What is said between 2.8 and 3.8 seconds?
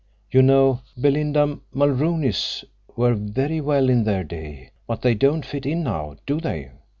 were very